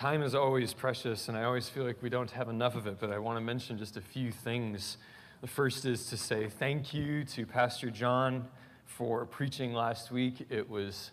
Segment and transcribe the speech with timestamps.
[0.00, 2.96] Time is always precious, and I always feel like we don't have enough of it,
[2.98, 4.96] but I want to mention just a few things.
[5.42, 8.48] The first is to say thank you to Pastor John
[8.86, 10.46] for preaching last week.
[10.48, 11.10] It was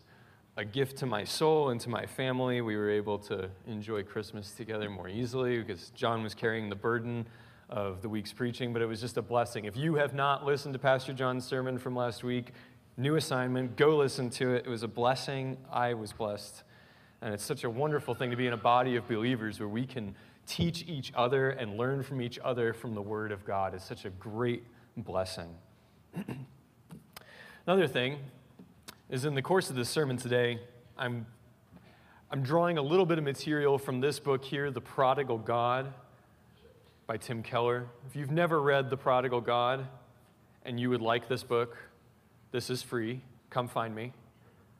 [0.55, 2.61] a gift to my soul and to my family.
[2.61, 7.27] We were able to enjoy Christmas together more easily because John was carrying the burden
[7.69, 9.65] of the week's preaching, but it was just a blessing.
[9.65, 12.53] If you have not listened to Pastor John's sermon from last week,
[12.95, 14.65] new assignment, go listen to it.
[14.65, 15.57] It was a blessing.
[15.69, 16.63] I was blessed.
[17.21, 19.85] And it's such a wonderful thing to be in a body of believers where we
[19.85, 20.15] can
[20.45, 23.73] teach each other and learn from each other from the Word of God.
[23.73, 24.63] It's such a great
[24.95, 25.49] blessing.
[27.67, 28.19] Another thing
[29.09, 30.59] is in the course of this sermon today,
[30.97, 31.25] I'm,
[32.31, 35.93] I'm drawing a little bit of material from this book here, The Prodigal God
[37.07, 37.87] by Tim Keller.
[38.05, 39.87] If you've never read The Prodigal God
[40.65, 41.77] and you would like this book,
[42.51, 43.21] this is free.
[43.49, 44.13] Come find me.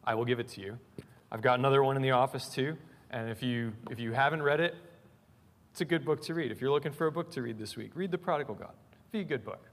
[0.04, 0.78] I will give it to you.
[1.32, 2.78] I've got another one in the office too.
[3.12, 4.76] And if you, if you haven't read it,
[5.72, 6.52] it's a good book to read.
[6.52, 8.74] If you're looking for a book to read this week, read The Prodigal God.
[9.12, 9.64] Be a good book.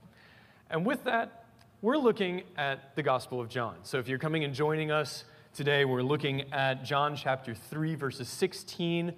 [0.69, 1.45] And with that,
[1.81, 3.77] we're looking at the Gospel of John.
[3.83, 8.27] So if you're coming and joining us today, we're looking at John chapter 3, verses
[8.27, 9.13] 16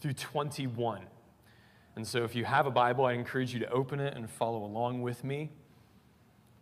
[0.00, 1.02] through 21.
[1.96, 4.64] And so if you have a Bible, I encourage you to open it and follow
[4.64, 5.50] along with me.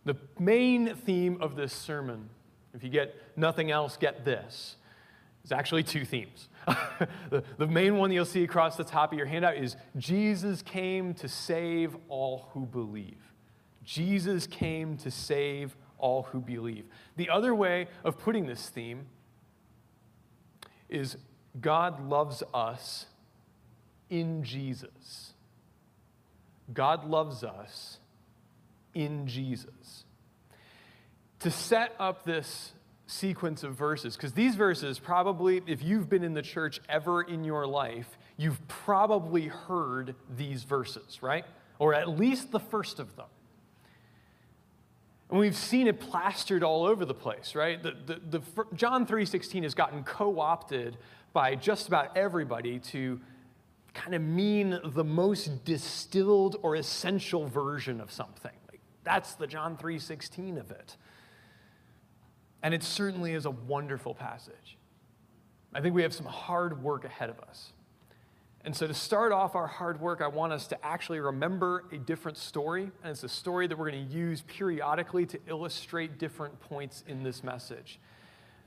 [0.03, 2.29] The main theme of this sermon,
[2.73, 4.75] if you get nothing else, get this
[5.43, 6.49] it's actually two themes.
[7.29, 10.61] the, the main one that you'll see across the top of your handout is Jesus
[10.61, 13.17] came to save all who believe.
[13.83, 16.85] Jesus came to save all who believe.
[17.15, 19.07] The other way of putting this theme
[20.89, 21.17] is
[21.59, 23.07] God loves us
[24.09, 25.33] in Jesus.
[26.71, 27.99] God loves us
[28.93, 30.05] in Jesus.
[31.39, 32.73] To set up this
[33.11, 37.43] sequence of verses because these verses probably if you've been in the church ever in
[37.43, 41.45] your life you've probably heard these verses right?
[41.77, 43.25] Or at least the first of them.
[45.29, 47.81] And we've seen it plastered all over the place right?
[47.83, 48.41] The, the, the
[48.75, 50.97] john 3.16 has gotten co-opted
[51.33, 53.19] by just about everybody to
[53.93, 58.53] kind of mean the most distilled or essential version of something.
[58.71, 60.95] Like that's the john 3.16 of it
[62.63, 64.77] and it certainly is a wonderful passage.
[65.73, 67.73] I think we have some hard work ahead of us.
[68.63, 71.97] And so, to start off our hard work, I want us to actually remember a
[71.97, 72.83] different story.
[72.83, 77.23] And it's a story that we're going to use periodically to illustrate different points in
[77.23, 77.99] this message.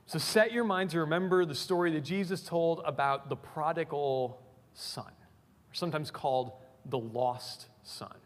[0.07, 5.07] So, set your mind to remember the story that Jesus told about the prodigal son,
[5.07, 6.53] or sometimes called
[6.87, 8.17] the lost son.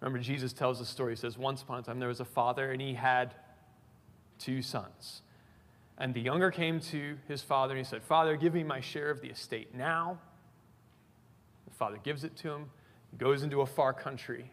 [0.00, 1.12] Remember, Jesus tells the story.
[1.12, 3.34] He says, Once upon a time, there was a father, and he had
[4.42, 5.22] two sons.
[5.98, 9.10] And the younger came to his father and he said, Father, give me my share
[9.10, 10.18] of the estate now.
[11.68, 12.70] The father gives it to him,
[13.18, 14.50] goes into a far country,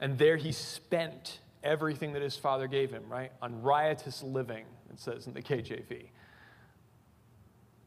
[0.00, 3.32] and there he spent everything that his father gave him, right?
[3.42, 6.06] On riotous living, it says in the KJV.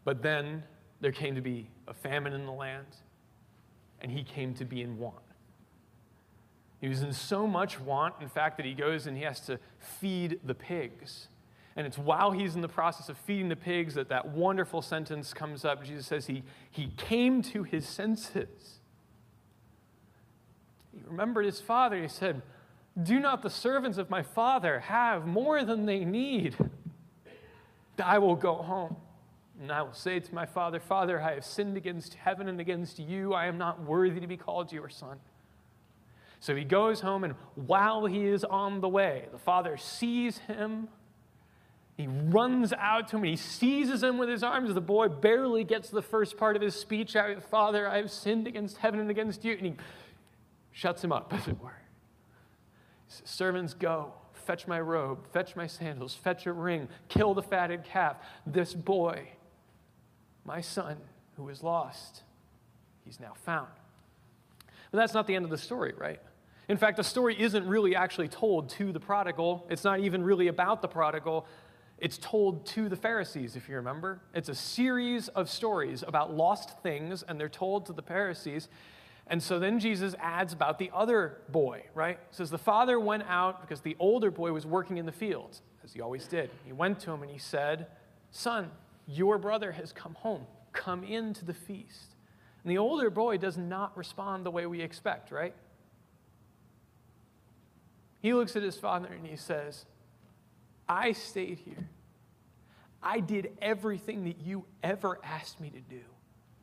[0.04, 0.64] But then
[1.00, 2.88] there came to be a famine in the land,
[4.02, 5.16] and he came to be in want.
[6.82, 9.60] He was in so much want, in fact, that he goes and he has to
[9.78, 11.28] feed the pigs.
[11.76, 15.32] And it's while he's in the process of feeding the pigs that that wonderful sentence
[15.34, 15.86] comes up.
[15.86, 18.80] Jesus says he, he came to his senses.
[20.92, 22.02] He remembered his father.
[22.02, 22.42] He said,
[23.02, 26.58] Do not the servants of my father have more than they need?
[28.04, 28.98] I will go home.
[29.62, 32.98] And I will say to my father, Father, I have sinned against heaven and against
[32.98, 33.34] you.
[33.36, 35.20] I am not worthy to be called your son.
[36.42, 40.90] So he goes home, and while he is on the way, the father sees him.
[41.96, 44.74] He runs out to him and he seizes him with his arms.
[44.74, 48.48] The boy barely gets the first part of his speech out Father, I have sinned
[48.48, 49.54] against heaven and against you.
[49.54, 49.74] And he
[50.72, 51.78] shuts him up, as it were.
[53.08, 57.84] Says, Servants, go, fetch my robe, fetch my sandals, fetch a ring, kill the fatted
[57.84, 58.18] calf.
[58.48, 59.28] This boy,
[60.44, 60.98] my son,
[61.38, 62.24] who was lost,
[63.06, 63.70] he's now found.
[64.90, 66.20] But that's not the end of the story, right?
[66.72, 69.68] In fact, the story isn't really actually told to the prodigal.
[69.70, 71.46] It's not even really about the prodigal.
[71.98, 74.22] It's told to the Pharisees, if you remember.
[74.34, 78.70] It's a series of stories about lost things, and they're told to the Pharisees.
[79.28, 82.18] And so then Jesus adds about the other boy, right?
[82.30, 85.64] He says the father went out because the older boy was working in the fields,
[85.84, 86.50] as he always did.
[86.64, 87.88] He went to him and he said,
[88.32, 88.72] Son,
[89.08, 90.46] your brother has come home.
[90.72, 92.16] Come into the feast.
[92.64, 95.54] And the older boy does not respond the way we expect, right?
[98.22, 99.86] He looks at his father and he says,
[100.88, 101.90] I stayed here.
[103.02, 106.02] I did everything that you ever asked me to do.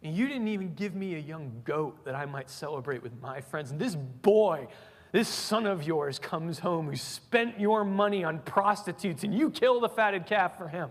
[0.03, 3.41] And you didn't even give me a young goat that I might celebrate with my
[3.41, 3.73] friends.
[3.73, 4.69] And this boy,
[5.11, 9.81] this son of yours, comes home who spent your money on prostitutes, and you kill
[9.81, 10.91] the fatted calf for him.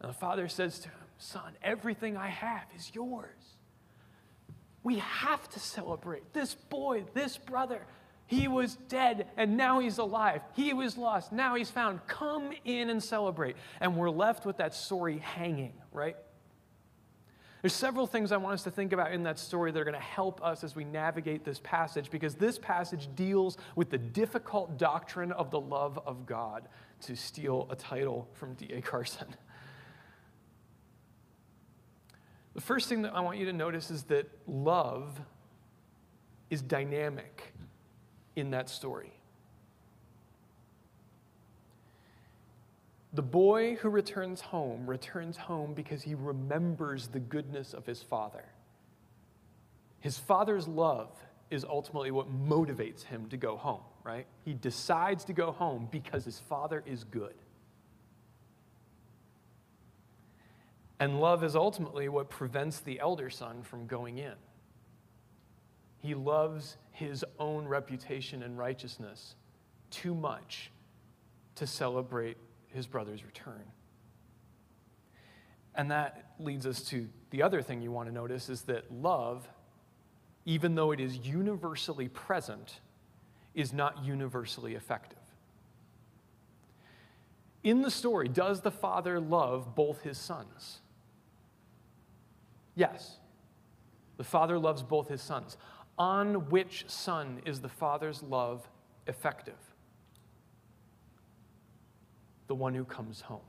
[0.00, 3.28] And the father says to him, Son, everything I have is yours.
[4.82, 6.32] We have to celebrate.
[6.32, 7.82] This boy, this brother,
[8.32, 10.40] he was dead and now he's alive.
[10.54, 12.00] He was lost, now he's found.
[12.06, 13.56] Come in and celebrate.
[13.78, 16.16] And we're left with that story hanging, right?
[17.60, 19.94] There's several things I want us to think about in that story that are going
[19.94, 24.78] to help us as we navigate this passage because this passage deals with the difficult
[24.78, 26.68] doctrine of the love of God,
[27.02, 28.80] to steal a title from D.A.
[28.80, 29.26] Carson.
[32.54, 35.20] The first thing that I want you to notice is that love
[36.50, 37.51] is dynamic
[38.36, 39.12] in that story.
[43.14, 48.44] The boy who returns home returns home because he remembers the goodness of his father.
[50.00, 51.10] His father's love
[51.50, 54.26] is ultimately what motivates him to go home, right?
[54.44, 57.34] He decides to go home because his father is good.
[60.98, 64.34] And love is ultimately what prevents the elder son from going in.
[66.02, 69.36] He loves his own reputation and righteousness
[69.90, 70.72] too much
[71.54, 73.62] to celebrate his brother's return.
[75.76, 79.48] And that leads us to the other thing you want to notice is that love,
[80.44, 82.80] even though it is universally present,
[83.54, 85.18] is not universally effective.
[87.62, 90.80] In the story, does the father love both his sons?
[92.74, 93.18] Yes.
[94.16, 95.56] The father loves both his sons.
[95.98, 98.68] On which son is the father's love
[99.06, 99.58] effective?
[102.46, 103.40] The one who comes home.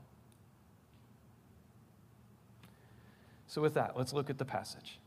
[3.46, 4.98] So, with that, let's look at the passage.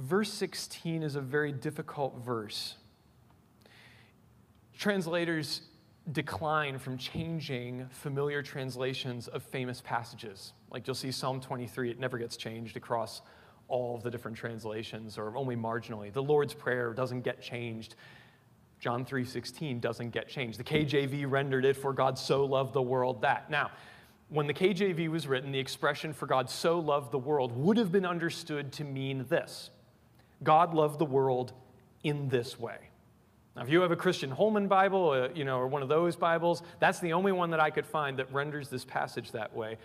[0.00, 2.76] Verse 16 is a very difficult verse.
[4.76, 5.62] Translators
[6.12, 10.54] decline from changing familiar translations of famous passages.
[10.70, 13.20] Like you'll see Psalm 23, it never gets changed across
[13.70, 16.12] all of the different translations or only marginally.
[16.12, 17.94] The Lord's Prayer doesn't get changed.
[18.80, 20.58] John 3:16 doesn't get changed.
[20.58, 23.50] The KJV rendered it for God so loved the world that.
[23.50, 23.70] Now,
[24.28, 27.90] when the KJV was written, the expression for God so loved the world would have
[27.90, 29.70] been understood to mean this.
[30.42, 31.52] God loved the world
[32.02, 32.78] in this way.
[33.56, 36.16] Now, if you have a Christian Holman Bible, uh, you know, or one of those
[36.16, 39.76] Bibles, that's the only one that I could find that renders this passage that way.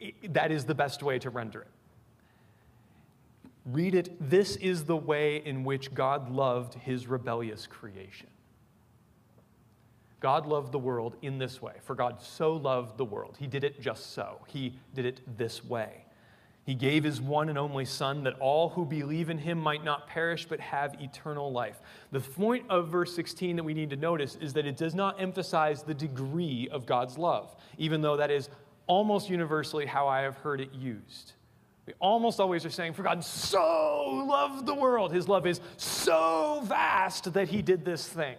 [0.00, 1.68] It, that is the best way to render it.
[3.66, 4.30] Read it.
[4.30, 8.28] This is the way in which God loved his rebellious creation.
[10.20, 11.74] God loved the world in this way.
[11.82, 13.36] For God so loved the world.
[13.38, 14.40] He did it just so.
[14.46, 16.04] He did it this way.
[16.64, 20.08] He gave his one and only Son that all who believe in him might not
[20.08, 21.80] perish but have eternal life.
[22.10, 25.20] The point of verse 16 that we need to notice is that it does not
[25.20, 28.48] emphasize the degree of God's love, even though that is
[28.88, 31.34] almost universally how I have heard it used.
[31.86, 35.12] We almost always are saying, For God so loved the world.
[35.12, 38.36] His love is so vast that he did this thing.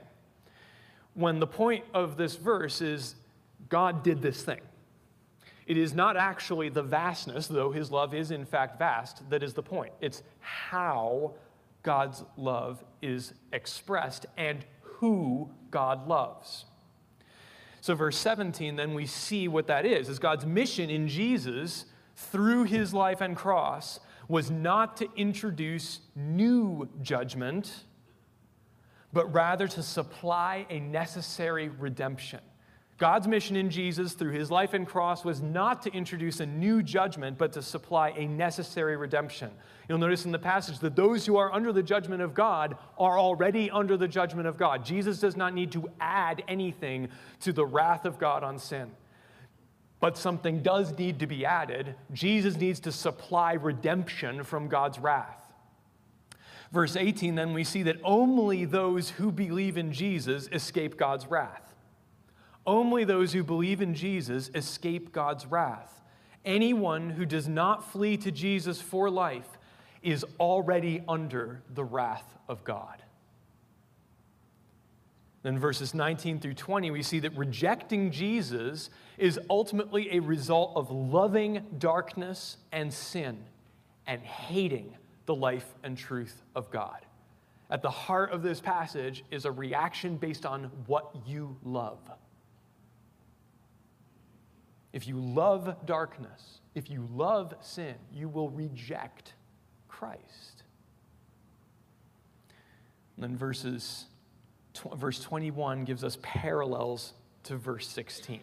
[1.14, 3.16] When the point of this verse is,
[3.70, 4.62] God did this thing.
[5.66, 9.54] It is not actually the vastness, though his love is in fact vast, that is
[9.54, 9.94] the point.
[10.00, 11.34] It's how
[11.84, 16.66] God's love is expressed and who God loves.
[17.82, 20.10] So, verse 17, then we see what that is.
[20.10, 21.86] Is God's mission in Jesus
[22.18, 27.86] through his life and cross was not to introduce new judgment,
[29.14, 32.42] but rather to supply a necessary redemption.
[32.98, 36.82] God's mission in Jesus through his life and cross was not to introduce a new
[36.82, 39.52] judgment, but to supply a necessary redemption.
[39.88, 43.20] You'll notice in the passage that those who are under the judgment of God are
[43.20, 44.84] already under the judgment of God.
[44.84, 47.10] Jesus does not need to add anything
[47.42, 48.90] to the wrath of God on sin.
[50.00, 51.96] But something does need to be added.
[52.14, 55.52] Jesus needs to supply redemption from God's wrath.
[56.72, 61.74] Verse 18, then we see that only those who believe in Jesus escape God's wrath.
[62.66, 66.02] Only those who believe in Jesus escape God's wrath.
[66.44, 69.58] Anyone who does not flee to Jesus for life
[70.04, 73.02] is already under the wrath of God.
[75.48, 80.92] Then, verses 19 through 20, we see that rejecting Jesus is ultimately a result of
[80.92, 83.46] loving darkness and sin
[84.08, 84.94] and hating
[85.26, 87.06] the life and truth of God.
[87.70, 92.00] At the heart of this passage is a reaction based on what you love.
[94.92, 99.34] if you love darkness, if you love sin, you will reject
[99.88, 100.64] Christ.
[103.16, 104.08] And then verses,
[104.96, 108.42] verse 21 gives us parallels to verse 16.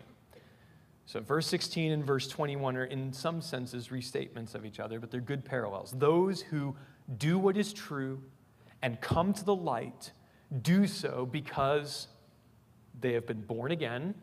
[1.06, 5.10] So, verse 16 and verse 21 are, in some senses, restatements of each other, but
[5.10, 5.92] they're good parallels.
[5.96, 6.74] Those who
[7.18, 8.22] do what is true
[8.80, 10.12] and come to the light
[10.62, 12.08] do so because
[13.00, 14.14] they have been born again.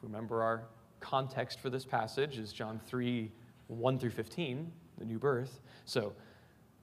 [0.00, 0.64] Remember, our
[1.00, 3.30] context for this passage is John 3
[3.68, 5.60] 1 through 15, the new birth.
[5.84, 6.12] So,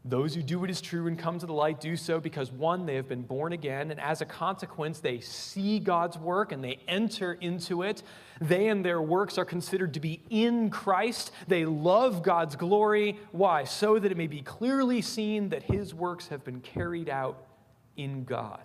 [0.06, 2.86] those who do what is true and come to the light do so because, one,
[2.86, 6.80] they have been born again, and as a consequence, they see God's work and they
[6.88, 8.02] enter into it.
[8.40, 11.32] They and their works are considered to be in Christ.
[11.48, 13.20] They love God's glory.
[13.34, 13.66] Why?
[13.66, 17.46] So that it may be clearly seen that his works have been carried out
[17.98, 18.62] in God.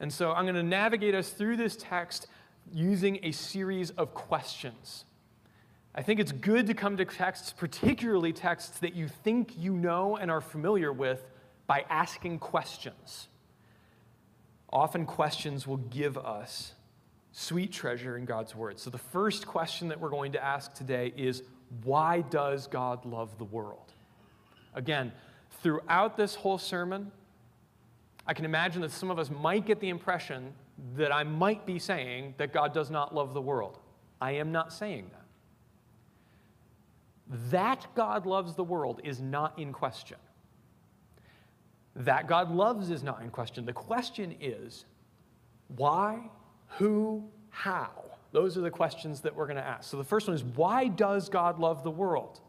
[0.00, 2.26] And so I'm going to navigate us through this text
[2.72, 5.06] using a series of questions.
[5.94, 10.16] I think it's good to come to texts, particularly texts that you think you know
[10.16, 11.24] and are familiar with,
[11.66, 13.28] by asking questions.
[14.72, 16.74] Often, questions will give us
[17.32, 18.78] sweet treasure in God's Word.
[18.78, 21.42] So, the first question that we're going to ask today is
[21.82, 23.92] why does God love the world?
[24.74, 25.12] Again,
[25.62, 27.10] throughout this whole sermon,
[28.26, 30.52] I can imagine that some of us might get the impression
[30.96, 33.78] that I might be saying that God does not love the world.
[34.20, 35.19] I am not saying that.
[37.50, 40.18] That God loves the world is not in question.
[41.94, 43.64] That God loves is not in question.
[43.64, 44.84] The question is
[45.68, 46.28] why,
[46.78, 47.90] who, how?
[48.32, 49.88] Those are the questions that we're going to ask.
[49.90, 52.40] So the first one is why does God love the world?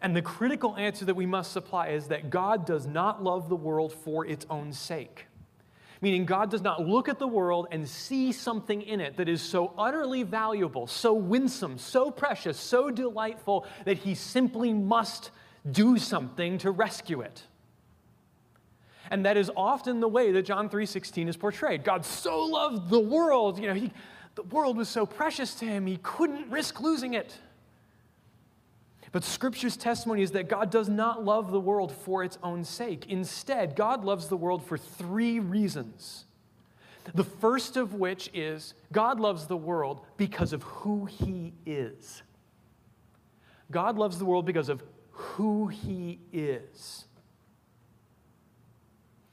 [0.00, 3.56] And the critical answer that we must supply is that God does not love the
[3.56, 5.26] world for its own sake.
[6.02, 9.40] Meaning, God does not look at the world and see something in it that is
[9.40, 15.30] so utterly valuable, so winsome, so precious, so delightful that he simply must
[15.70, 17.42] do something to rescue it.
[19.10, 21.84] And that is often the way that John 3:16 is portrayed.
[21.84, 23.92] God so loved the world, you know, he,
[24.34, 27.38] the world was so precious to him, he couldn't risk losing it.
[29.12, 33.06] But Scripture's testimony is that God does not love the world for its own sake.
[33.08, 36.24] Instead, God loves the world for three reasons.
[37.14, 42.22] The first of which is God loves the world because of who He is.
[43.70, 47.04] God loves the world because of who He is.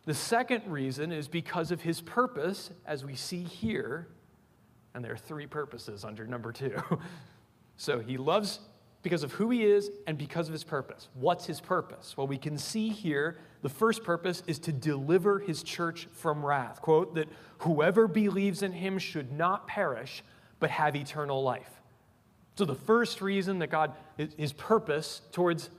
[0.05, 4.07] The second reason is because of His purpose, as we see here.
[4.93, 6.81] And there are three purposes under number two.
[7.75, 8.59] So He loves
[9.03, 11.10] because of who he is and because of his purpose.
[11.13, 12.15] What's his purpose?
[12.17, 16.81] Well, we can see here the first purpose is to deliver his church from wrath.
[16.81, 17.27] Quote, that
[17.60, 20.24] whoever believes in him should not perish,
[20.60, 21.69] but have eternal life.
[22.55, 23.93] So, the first reason that God,
[24.38, 25.69] his purpose towards,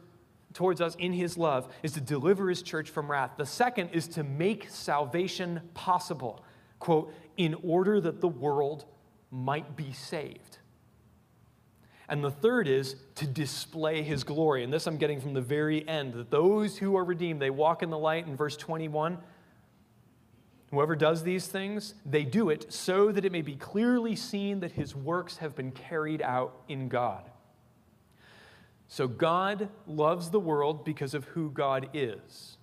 [0.53, 3.33] towards us in his love is to deliver his church from wrath.
[3.37, 6.45] The second is to make salvation possible.
[6.81, 8.85] Quote, in order that the world
[9.31, 10.59] might be saved.
[12.09, 14.63] And the third is to display his glory.
[14.63, 17.83] And this I'm getting from the very end that those who are redeemed, they walk
[17.83, 19.19] in the light in verse 21.
[20.71, 24.73] Whoever does these things, they do it so that it may be clearly seen that
[24.73, 27.31] his works have been carried out in God.
[28.89, 32.59] So God loves the world because of who God is.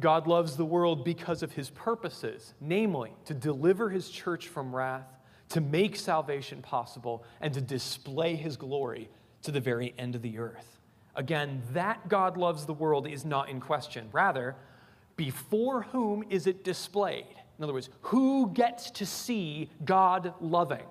[0.00, 5.06] God loves the world because of his purposes, namely, to deliver his church from wrath
[5.52, 9.10] to make salvation possible and to display his glory
[9.42, 10.80] to the very end of the earth.
[11.14, 14.08] Again, that God loves the world is not in question.
[14.12, 14.56] Rather,
[15.16, 17.26] before whom is it displayed?
[17.58, 20.86] In other words, who gets to see God loving?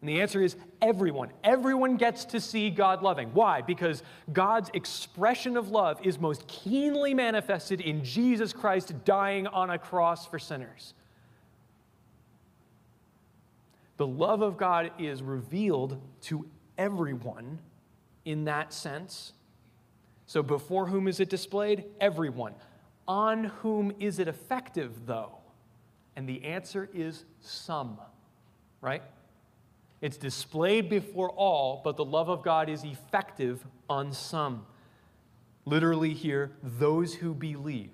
[0.00, 1.30] And the answer is everyone.
[1.44, 3.28] Everyone gets to see God loving.
[3.34, 3.60] Why?
[3.60, 9.78] Because God's expression of love is most keenly manifested in Jesus Christ dying on a
[9.78, 10.94] cross for sinners.
[13.98, 16.46] The love of God is revealed to
[16.78, 17.58] everyone
[18.24, 19.32] in that sense.
[20.26, 21.84] So, before whom is it displayed?
[22.00, 22.54] Everyone.
[23.06, 25.38] On whom is it effective, though?
[26.14, 27.98] And the answer is some,
[28.80, 29.02] right?
[30.00, 34.64] It's displayed before all, but the love of God is effective on some.
[35.64, 37.90] Literally, here, those who believe,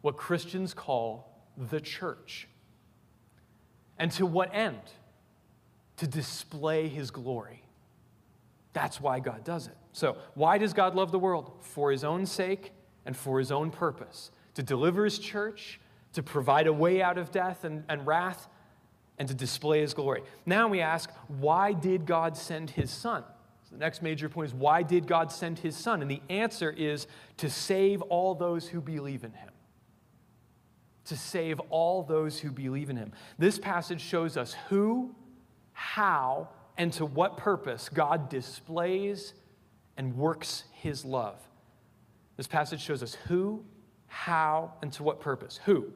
[0.00, 2.48] what Christians call the church.
[3.98, 4.80] And to what end?
[6.02, 7.62] To display his glory.
[8.72, 9.76] That's why God does it.
[9.92, 11.52] So, why does God love the world?
[11.60, 12.72] For his own sake
[13.06, 15.78] and for his own purpose to deliver his church,
[16.14, 18.48] to provide a way out of death and, and wrath,
[19.16, 20.24] and to display his glory.
[20.44, 23.22] Now we ask, why did God send his son?
[23.70, 26.02] So the next major point is, why did God send his son?
[26.02, 27.06] And the answer is
[27.36, 29.50] to save all those who believe in him.
[31.04, 33.12] To save all those who believe in him.
[33.38, 35.14] This passage shows us who,
[35.94, 39.34] how, and to what purpose God displays
[39.98, 41.38] and works his love.
[42.38, 43.62] This passage shows us who,
[44.06, 45.60] how, and to what purpose.
[45.66, 45.92] Who?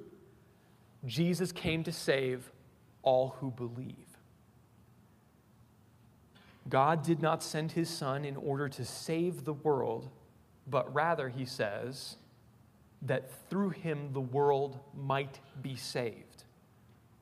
[1.06, 2.52] Jesus came to save
[3.02, 3.94] all who believe.
[6.68, 10.10] God did not send his son in order to save the world,
[10.66, 12.16] but rather, he says,
[13.00, 16.44] that through him the world might be saved.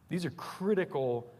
[0.08, 1.30] These are critical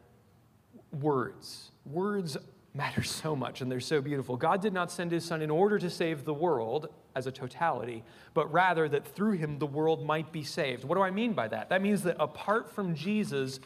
[0.92, 1.70] words.
[1.84, 2.36] Words
[2.74, 4.36] matter so much and they're so beautiful.
[4.36, 8.02] God did not send his son in order to save the world as a totality,
[8.34, 10.84] but rather that through him the world might be saved.
[10.84, 11.68] What do I mean by that?
[11.68, 13.60] That means that apart from Jesus,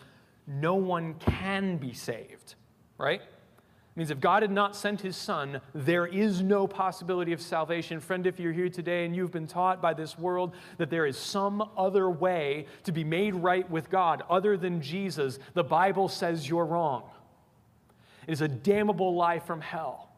[0.47, 2.55] no one can be saved,
[2.99, 3.23] right?
[3.99, 7.99] Means if God had not sent his son, there is no possibility of salvation.
[7.99, 11.19] Friend, if you're here today and you've been taught by this world that there is
[11.19, 16.49] some other way to be made right with God other than Jesus, the Bible says
[16.49, 17.11] you're wrong.
[18.29, 20.13] It is a damnable lie from hell.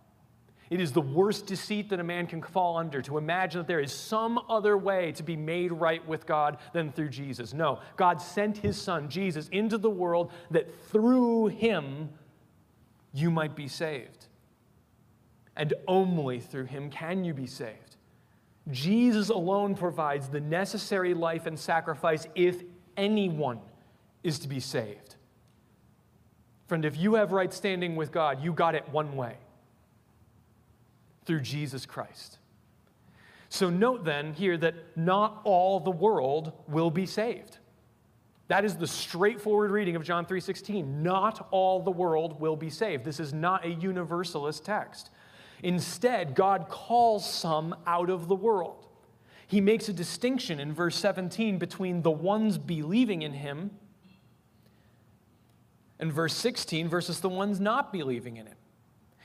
[0.68, 3.80] It is the worst deceit that a man can fall under to imagine that there
[3.80, 7.54] is some other way to be made right with God than through Jesus.
[7.54, 12.10] No, God sent his son, Jesus, into the world that through him
[13.12, 14.26] you might be saved.
[15.56, 17.96] And only through him can you be saved.
[18.70, 22.62] Jesus alone provides the necessary life and sacrifice if
[22.96, 23.60] anyone
[24.22, 25.16] is to be saved.
[26.68, 29.36] Friend, if you have right standing with God, you got it one way
[31.24, 32.38] through Jesus Christ.
[33.48, 37.58] So note then here that not all the world will be saved.
[38.50, 41.04] That is the straightforward reading of John 3:16.
[41.04, 43.04] Not all the world will be saved.
[43.04, 45.10] This is not a universalist text.
[45.62, 48.88] Instead, God calls some out of the world.
[49.46, 53.70] He makes a distinction in verse 17 between the ones believing in him
[56.00, 58.56] and verse 16 versus the ones not believing in him.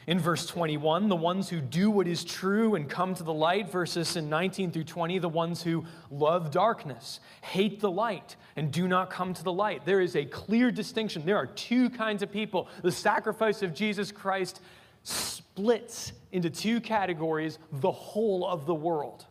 [0.08, 3.72] In verse 21, the ones who do what is true and come to the light,
[3.72, 8.88] verses in 19 through 20, the ones who love darkness, hate the light, and do
[8.88, 9.84] not come to the light.
[9.84, 11.26] There is a clear distinction.
[11.26, 12.68] There are two kinds of people.
[12.84, 14.62] The sacrifice of Jesus Christ
[15.02, 19.26] splits into two categories the whole of the world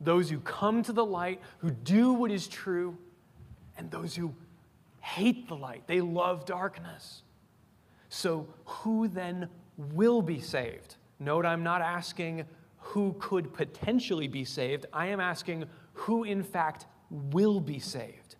[0.00, 2.96] those who come to the light, who do what is true,
[3.76, 4.34] and those who
[5.00, 7.22] hate the light, they love darkness.
[8.10, 10.96] So, who then will be saved?
[11.20, 12.44] Note, I'm not asking
[12.78, 18.36] who could potentially be saved, I am asking who, in fact, will be saved.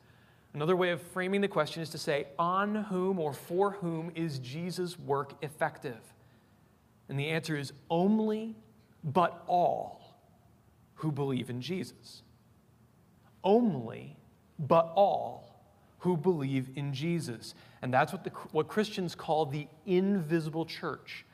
[0.55, 4.41] Another way of framing the question is to say, on whom or for whom is
[4.41, 6.01] Jesus' work effective?
[7.09, 8.57] And the answer is only,
[9.05, 10.17] but all
[10.95, 12.23] who believe in Jesus.
[13.45, 14.17] Only,
[14.59, 15.63] but all
[15.99, 17.55] who believe in Jesus.
[17.83, 21.25] And that's what, the, what Christians call the invisible church,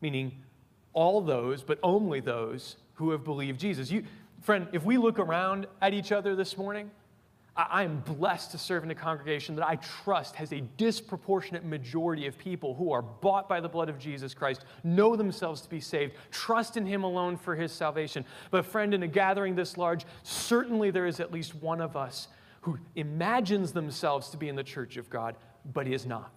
[0.00, 0.44] meaning
[0.92, 3.90] all those, but only those who have believed Jesus.
[3.90, 4.04] You,
[4.42, 6.90] friend, if we look around at each other this morning,
[7.56, 12.28] I am blessed to serve in a congregation that I trust has a disproportionate majority
[12.28, 15.80] of people who are bought by the blood of Jesus Christ, know themselves to be
[15.80, 18.24] saved, trust in Him alone for His salvation.
[18.52, 22.28] But, friend, in a gathering this large, certainly there is at least one of us
[22.60, 26.32] who imagines themselves to be in the church of God, but he is not.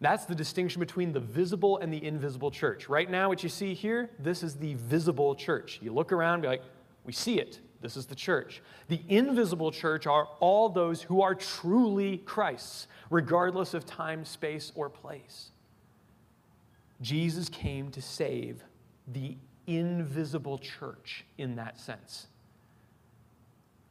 [0.00, 2.88] That's the distinction between the visible and the invisible church.
[2.88, 5.80] Right now, what you see here, this is the visible church.
[5.82, 6.62] You look around, be like,
[7.04, 7.60] we see it.
[7.80, 8.62] This is the church.
[8.88, 14.88] The invisible church are all those who are truly Christ's, regardless of time, space, or
[14.88, 15.50] place.
[17.00, 18.62] Jesus came to save
[19.06, 22.26] the invisible church in that sense.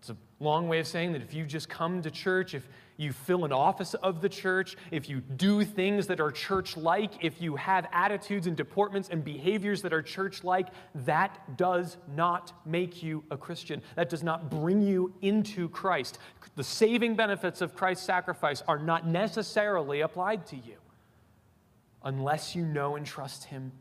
[0.09, 3.11] It's a long way of saying that if you just come to church, if you
[3.11, 7.41] fill an office of the church, if you do things that are church like, if
[7.41, 13.03] you have attitudes and deportments and behaviors that are church like, that does not make
[13.03, 13.81] you a Christian.
[13.97, 16.19] That does not bring you into Christ.
[16.55, 20.77] The saving benefits of Christ's sacrifice are not necessarily applied to you
[22.05, 23.73] unless you know and trust Him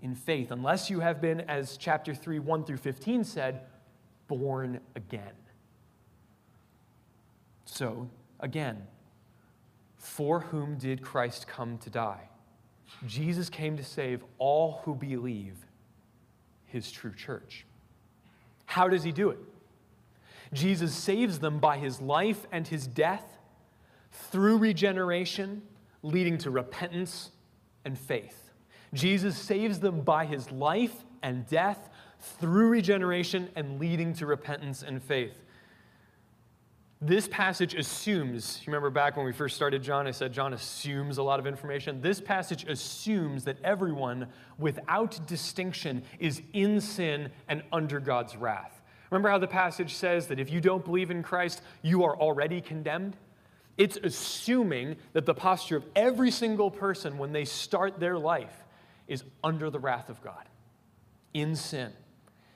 [0.00, 3.66] in faith, unless you have been, as chapter 3, 1 through 15 said,
[4.28, 5.32] born again.
[7.64, 8.08] So,
[8.40, 8.86] again,
[9.96, 12.28] for whom did Christ come to die?
[13.06, 15.56] Jesus came to save all who believe
[16.66, 17.64] his true church.
[18.66, 19.38] How does he do it?
[20.52, 23.38] Jesus saves them by his life and his death
[24.12, 25.62] through regeneration,
[26.02, 27.30] leading to repentance
[27.84, 28.50] and faith.
[28.92, 35.02] Jesus saves them by his life and death through regeneration and leading to repentance and
[35.02, 35.43] faith.
[37.00, 41.18] This passage assumes, you remember back when we first started John, I said John assumes
[41.18, 42.00] a lot of information.
[42.00, 44.28] This passage assumes that everyone,
[44.58, 48.80] without distinction, is in sin and under God's wrath.
[49.10, 52.60] Remember how the passage says that if you don't believe in Christ, you are already
[52.60, 53.16] condemned?
[53.76, 58.64] It's assuming that the posture of every single person when they start their life
[59.08, 60.48] is under the wrath of God,
[61.34, 61.92] in sin.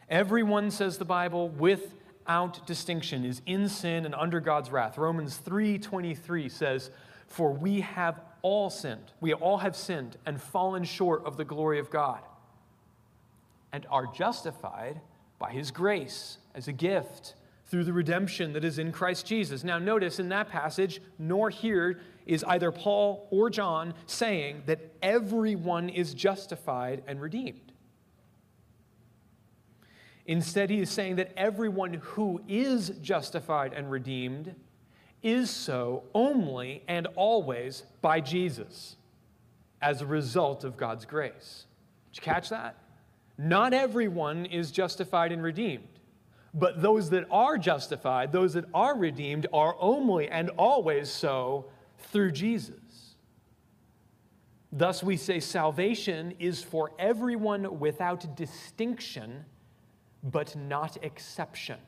[0.09, 1.51] Everyone, says the Bible,
[2.29, 4.99] without distinction, is in sin and under God's wrath.
[4.99, 6.91] Romans 3:23 says,
[7.27, 9.13] "For we have all sinned.
[9.19, 12.21] We all have sinned and fallen short of the glory of God,
[13.73, 15.01] and are justified
[15.39, 19.79] by his grace as a gift through the redemption that is in Christ Jesus." Now
[19.79, 26.13] notice in that passage, nor here is either Paul or John saying that everyone is
[26.13, 27.68] justified and redeemed.
[30.29, 34.55] Instead, he is saying that everyone who is justified and redeemed
[35.23, 38.97] is so only and always by Jesus
[39.81, 41.65] as a result of God's grace.
[42.13, 42.77] Did you catch that?
[43.39, 45.89] Not everyone is justified and redeemed,
[46.53, 52.33] but those that are justified, those that are redeemed, are only and always so through
[52.33, 53.15] Jesus.
[54.71, 59.47] Thus, we say salvation is for everyone without distinction
[60.23, 61.79] but not exception.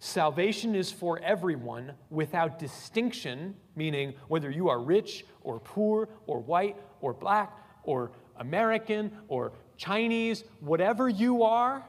[0.00, 6.76] Salvation is for everyone without distinction, meaning whether you are rich or poor or white
[7.00, 11.84] or black or American or Chinese, whatever you are,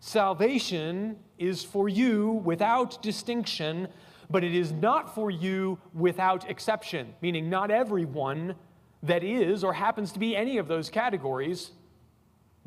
[0.00, 3.88] salvation is for you without distinction,
[4.30, 8.54] but it is not for you without exception, meaning not everyone
[9.02, 11.72] that is or happens to be any of those categories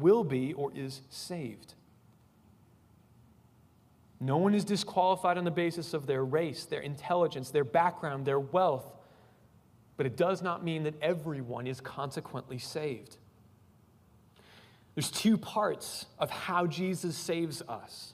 [0.01, 1.73] will be or is saved.
[4.19, 8.39] No one is disqualified on the basis of their race, their intelligence, their background, their
[8.39, 8.91] wealth,
[9.97, 13.17] but it does not mean that everyone is consequently saved.
[14.95, 18.13] There's two parts of how Jesus saves us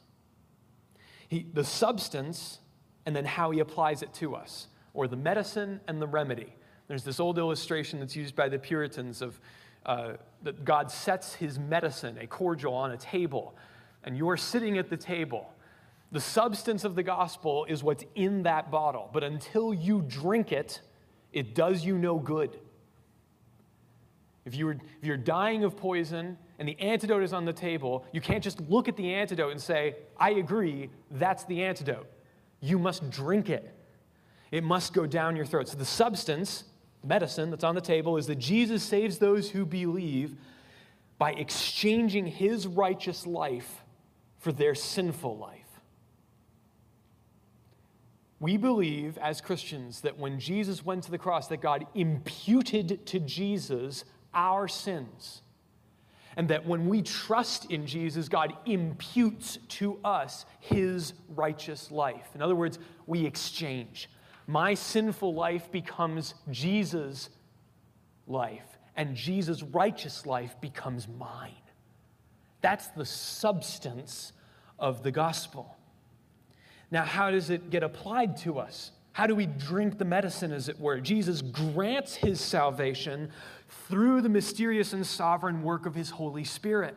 [1.28, 2.60] he, the substance,
[3.06, 6.54] and then how he applies it to us, or the medicine and the remedy.
[6.88, 9.39] There's this old illustration that's used by the Puritans of
[9.88, 13.56] uh, that God sets his medicine, a cordial, on a table,
[14.04, 15.50] and you're sitting at the table.
[16.12, 20.82] The substance of the gospel is what's in that bottle, but until you drink it,
[21.34, 22.60] it does you no good.
[24.45, 28.21] If you're, if you're dying of poison and the antidote is on the table, you
[28.21, 32.08] can't just look at the antidote and say, I agree, that's the antidote.
[32.62, 33.73] You must drink it.
[34.52, 35.67] It must go down your throat.
[35.67, 36.63] So the substance
[37.07, 40.35] medicine that's on the table is that Jesus saves those who believe
[41.17, 43.83] by exchanging his righteous life
[44.37, 45.61] for their sinful life.
[48.39, 53.19] We believe as Christians that when Jesus went to the cross that God imputed to
[53.19, 55.41] Jesus our sins.
[56.35, 62.27] And that when we trust in Jesus, God imputes to us his righteous life.
[62.35, 64.07] In other words, we exchange
[64.47, 67.29] my sinful life becomes Jesus'
[68.25, 71.51] life, and Jesus' righteous life becomes mine.
[72.62, 74.31] That's the substance
[74.79, 75.77] of the gospel.
[76.89, 78.91] Now, how does it get applied to us?
[79.12, 81.01] How do we drink the medicine, as it were?
[81.01, 83.31] Jesus grants his salvation
[83.89, 86.95] through the mysterious and sovereign work of his Holy Spirit.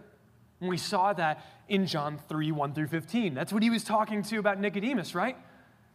[0.60, 3.34] And we saw that in John 3 1 through 15.
[3.34, 5.36] That's what he was talking to about Nicodemus, right?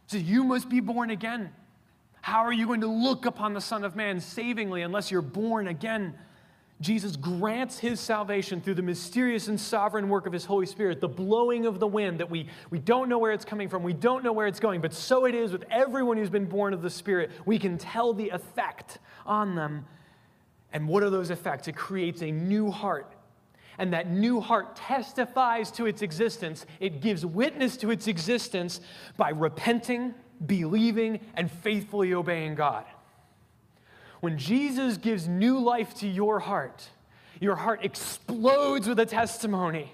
[0.07, 1.51] So you must be born again.
[2.21, 5.67] How are you going to look upon the Son of Man savingly unless you're born
[5.67, 6.15] again?
[6.81, 11.07] Jesus grants his salvation through the mysterious and sovereign work of his Holy Spirit, the
[11.07, 14.23] blowing of the wind that we, we don't know where it's coming from, we don't
[14.23, 16.89] know where it's going, but so it is with everyone who's been born of the
[16.89, 17.31] Spirit.
[17.45, 19.85] We can tell the effect on them.
[20.73, 21.69] And what are those effects?
[21.69, 23.14] It creates a new heart.
[23.77, 26.65] And that new heart testifies to its existence.
[26.79, 28.79] It gives witness to its existence
[29.17, 30.13] by repenting,
[30.45, 32.85] believing, and faithfully obeying God.
[34.21, 36.87] When Jesus gives new life to your heart,
[37.39, 39.91] your heart explodes with a testimony.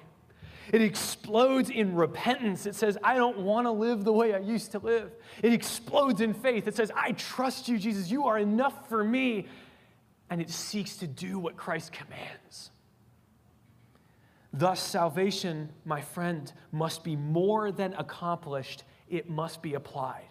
[0.71, 2.65] It explodes in repentance.
[2.65, 5.11] It says, I don't want to live the way I used to live.
[5.43, 6.67] It explodes in faith.
[6.67, 8.09] It says, I trust you, Jesus.
[8.09, 9.47] You are enough for me.
[10.29, 12.69] And it seeks to do what Christ commands.
[14.53, 20.27] Thus, salvation, my friend, must be more than accomplished, it must be applied.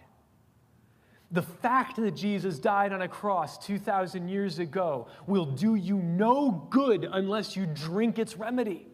[1.31, 6.67] The fact that Jesus died on a cross 2,000 years ago will do you no
[6.69, 8.87] good unless you drink its remedy.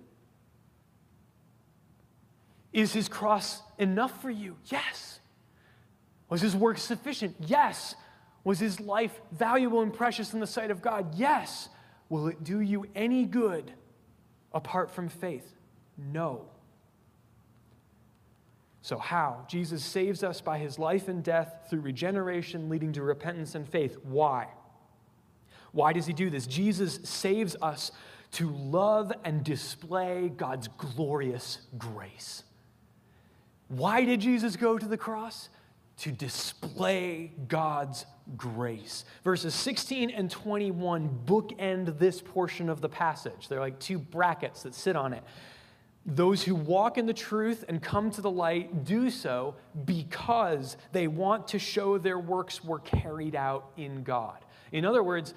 [2.71, 4.55] Is his cross enough for you?
[4.65, 5.19] Yes.
[6.29, 7.35] Was his work sufficient?
[7.39, 7.95] Yes.
[8.43, 11.15] Was his life valuable and precious in the sight of God?
[11.15, 11.69] Yes.
[12.07, 13.73] Will it do you any good
[14.53, 15.53] apart from faith?
[15.97, 16.45] No.
[18.81, 19.45] So, how?
[19.49, 23.97] Jesus saves us by his life and death through regeneration, leading to repentance and faith.
[24.03, 24.47] Why?
[25.73, 26.47] Why does he do this?
[26.47, 27.91] Jesus saves us
[28.31, 32.43] to love and display God's glorious grace.
[33.67, 35.49] Why did Jesus go to the cross?
[35.99, 38.05] To display God's
[38.35, 39.05] grace.
[39.23, 43.47] Verses 16 and 21 bookend this portion of the passage.
[43.47, 45.23] They're like two brackets that sit on it.
[46.05, 49.55] Those who walk in the truth and come to the light do so
[49.85, 54.45] because they want to show their works were carried out in God.
[54.71, 55.33] In other words,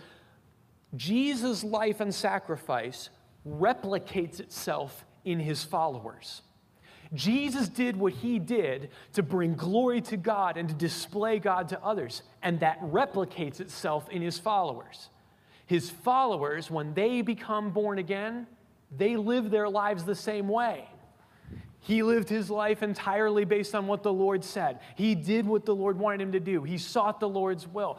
[0.96, 3.10] Jesus' life and sacrifice
[3.46, 6.42] replicates itself in his followers.
[7.12, 11.82] Jesus did what he did to bring glory to God and to display God to
[11.82, 15.08] others, and that replicates itself in his followers.
[15.66, 18.46] His followers, when they become born again,
[18.96, 20.88] they live their lives the same way.
[21.80, 24.80] He lived his life entirely based on what the Lord said.
[24.96, 26.62] He did what the Lord wanted him to do.
[26.62, 27.98] He sought the Lord's will.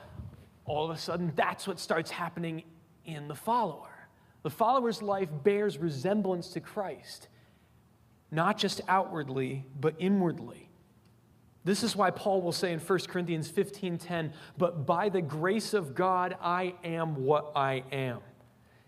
[0.65, 2.63] All of a sudden, that's what starts happening
[3.06, 3.89] in the follower.
[4.43, 7.28] The follower's life bears resemblance to Christ,
[8.32, 10.70] not just outwardly, but inwardly.
[11.63, 15.94] This is why Paul will say in 1 Corinthians 15:10, "But by the grace of
[15.94, 18.22] God I am what I am."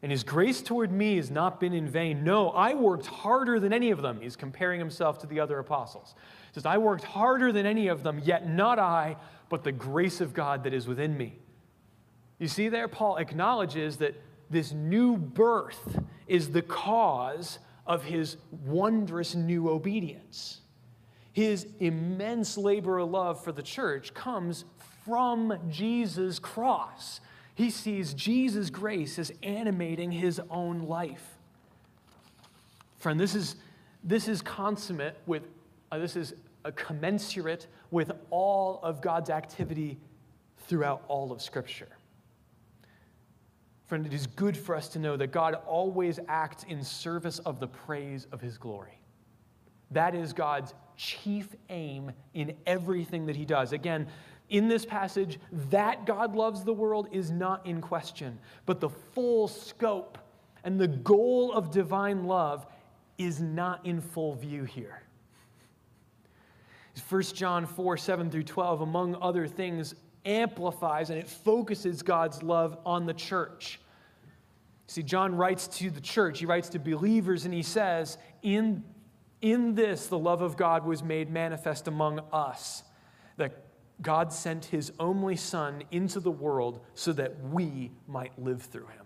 [0.02, 2.24] And his grace toward me has not been in vain.
[2.26, 4.20] No, I worked harder than any of them.
[4.20, 6.14] He's comparing himself to the other apostles.
[6.50, 9.16] He says, I worked harder than any of them, yet not I,
[9.48, 11.40] but the grace of God that is within me.
[12.38, 14.16] You see there, Paul acknowledges that
[14.50, 20.62] this new birth is the cause of his wondrous new obedience.
[21.34, 24.66] His immense labor of love for the church comes
[25.06, 27.20] from Jesus' cross.
[27.56, 31.38] He sees Jesus' grace as animating his own life.
[32.98, 33.56] Friend, this is,
[34.04, 35.44] this is consummate with,
[35.92, 36.34] uh, this is
[36.72, 39.98] commensurate with all of God's activity
[40.68, 41.90] throughout all of Scripture.
[43.94, 47.60] Friend, it is good for us to know that God always acts in service of
[47.60, 48.98] the praise of his glory.
[49.92, 53.72] That is God's chief aim in everything that he does.
[53.72, 54.08] Again,
[54.50, 55.38] in this passage,
[55.70, 60.18] that God loves the world is not in question, but the full scope
[60.64, 62.66] and the goal of divine love
[63.20, 65.04] is not in full view here.
[67.08, 69.94] 1 John 4 7 through 12, among other things,
[70.26, 73.80] amplifies and it focuses God's love on the church.
[74.88, 78.84] See, John writes to the church, he writes to believers, and he says, In,
[79.42, 82.84] in this, the love of God was made manifest among us,
[83.38, 83.64] that
[84.02, 89.06] God sent his only Son into the world so that we might live through him.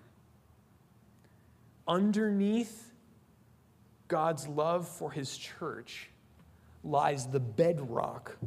[1.88, 2.92] Underneath
[4.08, 6.10] God's love for his church
[6.84, 8.38] lies the bedrock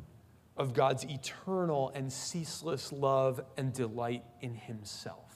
[0.56, 5.29] of God's eternal and ceaseless love and delight in himself.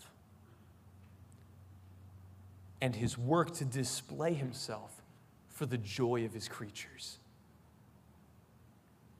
[2.80, 5.02] And his work to display himself
[5.48, 7.18] for the joy of his creatures.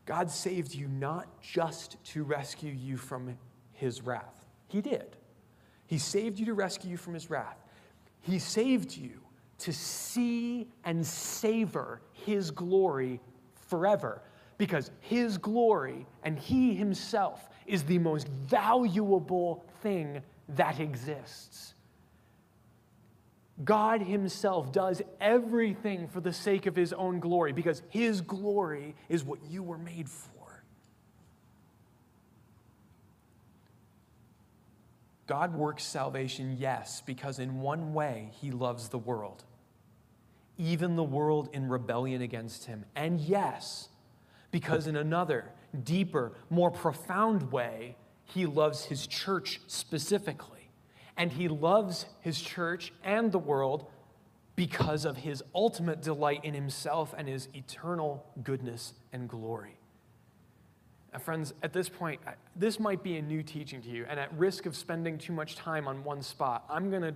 [0.07, 3.39] God saved you not just to rescue you from
[3.73, 4.45] his wrath.
[4.69, 5.17] He did.
[5.87, 7.57] He saved you to rescue you from his wrath.
[8.21, 9.21] He saved you
[9.59, 13.21] to see and savor his glory
[13.55, 14.23] forever
[14.59, 21.74] because his glory and he himself is the most valuable thing that exists.
[23.63, 29.23] God Himself does everything for the sake of His own glory because His glory is
[29.23, 30.31] what you were made for.
[35.27, 39.45] God works salvation, yes, because in one way He loves the world,
[40.59, 42.85] even the world in rebellion against Him.
[42.97, 43.89] And yes,
[44.51, 45.51] because in another,
[45.85, 50.54] deeper, more profound way, He loves His church specifically
[51.17, 53.87] and he loves his church and the world
[54.57, 59.77] because of his ultimate delight in himself and his eternal goodness and glory.
[61.13, 62.21] Now, friends, at this point,
[62.57, 65.55] this might be a new teaching to you, and at risk of spending too much
[65.55, 67.15] time on one spot, I'm going to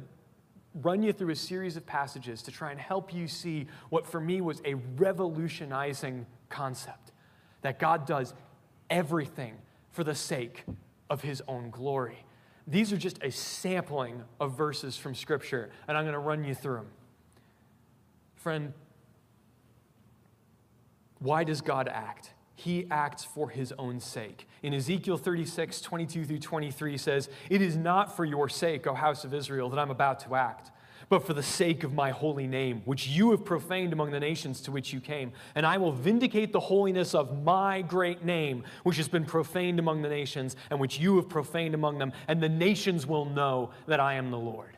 [0.83, 4.21] run you through a series of passages to try and help you see what for
[4.21, 7.13] me was a revolutionizing concept
[7.63, 8.35] that God does
[8.89, 9.57] everything
[9.91, 10.65] for the sake
[11.11, 12.25] of his own glory.
[12.69, 16.55] These are just a sampling of verses from Scripture, and I'm going to run you
[16.55, 16.89] through them.
[18.37, 18.75] Friend,
[21.19, 22.35] why does God act?
[22.55, 24.47] He acts for his own sake.
[24.63, 29.25] In Ezekiel 36, 22 through 23 says, It is not for your sake, O house
[29.25, 30.71] of Israel, that I'm about to act
[31.09, 34.61] but for the sake of my holy name, which you have profaned among the nations
[34.63, 35.33] to which you came.
[35.55, 40.03] And I will vindicate the holiness of my great name, which has been profaned among
[40.03, 42.13] the nations, and which you have profaned among them.
[42.29, 44.78] And the nations will know that I am the Lord.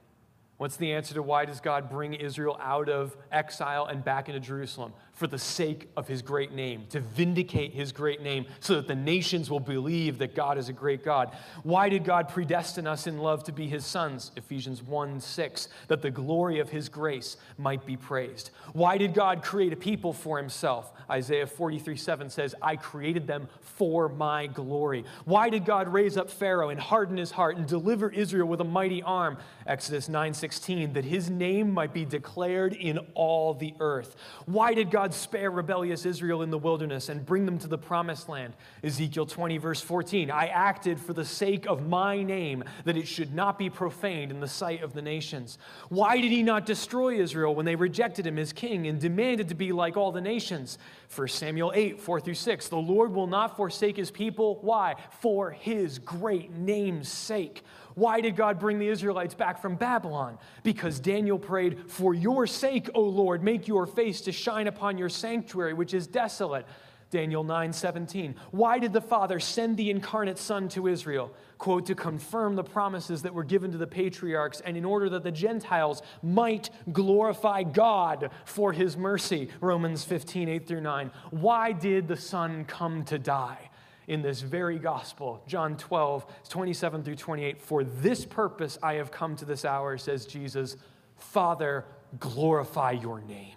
[0.60, 4.40] What's the answer to why does God bring Israel out of exile and back into
[4.40, 4.92] Jerusalem?
[5.14, 8.94] For the sake of his great name, to vindicate his great name, so that the
[8.94, 11.34] nations will believe that God is a great God.
[11.62, 14.32] Why did God predestine us in love to be his sons?
[14.36, 18.50] Ephesians 1 6, that the glory of his grace might be praised.
[18.74, 20.92] Why did God create a people for himself?
[21.10, 25.04] Isaiah 43 7 says, I created them for my glory.
[25.24, 28.64] Why did God raise up Pharaoh and harden his heart and deliver Israel with a
[28.64, 29.38] mighty arm?
[29.66, 34.16] Exodus 9 16, that his name might be declared in all the earth.
[34.46, 38.28] Why did God spare rebellious Israel in the wilderness and bring them to the promised
[38.28, 38.54] land?
[38.82, 43.32] Ezekiel 20, verse 14, I acted for the sake of my name, that it should
[43.32, 45.56] not be profaned in the sight of the nations.
[45.88, 49.54] Why did he not destroy Israel when they rejected him as king and demanded to
[49.54, 50.78] be like all the nations?
[51.14, 52.68] 1 Samuel 8, 4 through 6.
[52.68, 54.58] The Lord will not forsake his people.
[54.62, 54.96] Why?
[55.20, 57.62] For his great name's sake.
[57.94, 60.38] Why did God bring the Israelites back from Babylon?
[60.62, 65.08] Because Daniel prayed, For your sake, O Lord, make your face to shine upon your
[65.08, 66.66] sanctuary, which is desolate.
[67.10, 68.36] Daniel 9 17.
[68.52, 71.34] Why did the Father send the incarnate Son to Israel?
[71.58, 75.24] Quote, to confirm the promises that were given to the patriarchs and in order that
[75.24, 79.50] the Gentiles might glorify God for his mercy.
[79.60, 81.10] Romans 15 8 through 9.
[81.30, 83.69] Why did the Son come to die?
[84.10, 85.40] In this very gospel.
[85.46, 87.62] John 12, 27 through 28.
[87.62, 90.76] For this purpose I have come to this hour, says Jesus.
[91.16, 91.84] Father,
[92.18, 93.54] glorify your name.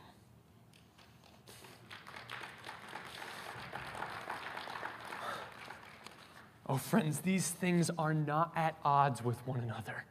[6.70, 10.06] Oh, friends, these things are not at odds with one another.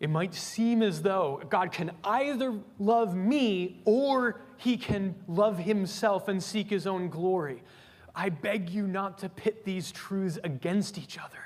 [0.00, 6.28] It might seem as though God can either love me or he can love himself
[6.28, 7.62] and seek his own glory.
[8.14, 11.38] I beg you not to pit these truths against each other.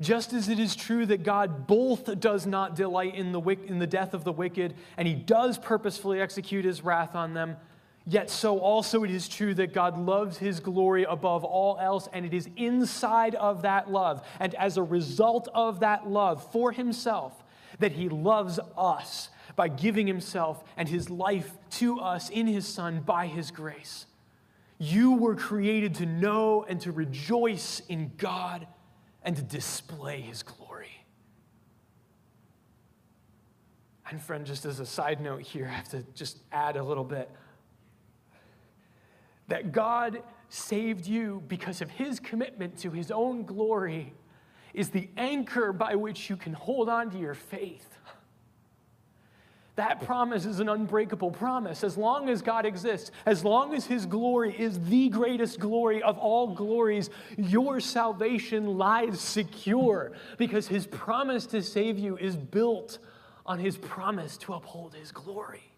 [0.00, 3.86] Just as it is true that God both does not delight in the, in the
[3.86, 7.56] death of the wicked and he does purposefully execute his wrath on them,
[8.06, 12.24] Yet so also it is true that God loves his glory above all else, and
[12.24, 17.44] it is inside of that love, and as a result of that love for himself,
[17.78, 23.00] that he loves us by giving himself and his life to us in his Son
[23.00, 24.06] by his grace.
[24.82, 28.66] You were created to know and to rejoice in God
[29.22, 31.04] and to display his glory.
[34.10, 37.04] And, friend, just as a side note here, I have to just add a little
[37.04, 37.30] bit
[39.48, 44.14] that God saved you because of his commitment to his own glory
[44.72, 47.98] is the anchor by which you can hold on to your faith.
[49.80, 51.82] That promise is an unbreakable promise.
[51.82, 56.18] As long as God exists, as long as His glory is the greatest glory of
[56.18, 62.98] all glories, your salvation lies secure because His promise to save you is built
[63.46, 65.72] on His promise to uphold His glory.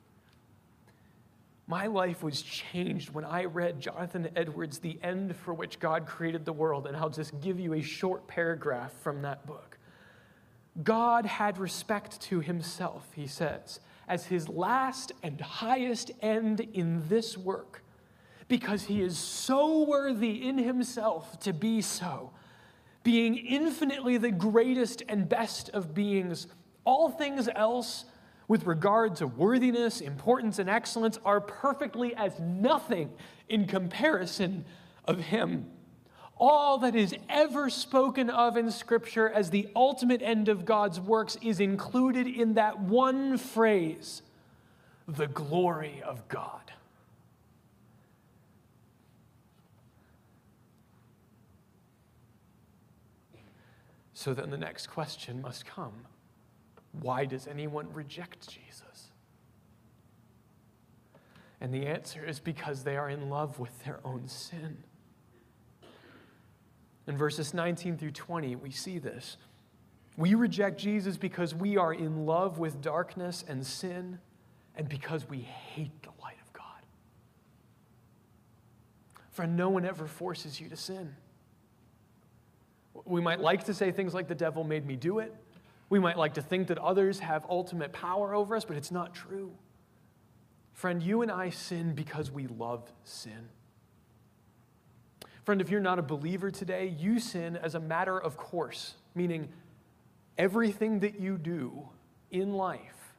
[1.68, 6.44] My life was changed when I read Jonathan Edwards' The End for Which God Created
[6.44, 9.78] the World, and I'll just give you a short paragraph from that book.
[10.82, 17.36] God had respect to himself, he says, as his last and highest end in this
[17.36, 17.82] work,
[18.48, 22.30] because he is so worthy in himself to be so,
[23.02, 26.46] being infinitely the greatest and best of beings.
[26.84, 28.04] All things else
[28.48, 33.10] with regard to worthiness, importance, and excellence are perfectly as nothing
[33.48, 34.64] in comparison
[35.04, 35.70] of him.
[36.44, 41.36] All that is ever spoken of in Scripture as the ultimate end of God's works
[41.40, 44.22] is included in that one phrase
[45.06, 46.72] the glory of God.
[54.12, 55.92] So then the next question must come
[56.90, 59.12] why does anyone reject Jesus?
[61.60, 64.82] And the answer is because they are in love with their own sin.
[67.07, 69.37] In verses 19 through 20, we see this.
[70.17, 74.19] We reject Jesus because we are in love with darkness and sin
[74.77, 76.83] and because we hate the light of God.
[79.31, 81.15] Friend, no one ever forces you to sin.
[83.05, 85.35] We might like to say things like, the devil made me do it.
[85.88, 89.15] We might like to think that others have ultimate power over us, but it's not
[89.15, 89.53] true.
[90.73, 93.48] Friend, you and I sin because we love sin.
[95.44, 99.48] Friend, if you're not a believer today, you sin as a matter of course, meaning
[100.38, 101.88] everything that you do
[102.30, 103.16] in life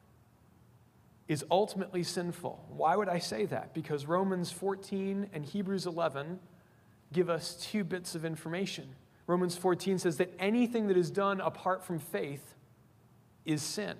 [1.27, 2.63] is ultimately sinful.
[2.69, 3.73] Why would I say that?
[3.73, 6.39] Because Romans 14 and Hebrews 11
[7.11, 8.95] give us two bits of information.
[9.27, 12.55] Romans 14 says that anything that is done apart from faith
[13.45, 13.95] is sin.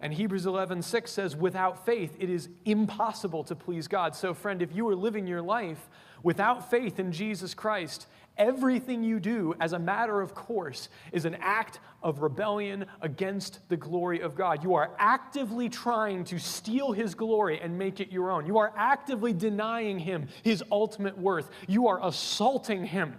[0.00, 4.14] And Hebrews 11, 6 says, without faith, it is impossible to please God.
[4.14, 5.88] So, friend, if you are living your life
[6.22, 11.36] without faith in Jesus Christ, everything you do as a matter of course is an
[11.40, 14.62] act of rebellion against the glory of God.
[14.62, 18.46] You are actively trying to steal his glory and make it your own.
[18.46, 21.50] You are actively denying him his ultimate worth.
[21.66, 23.14] You are assaulting him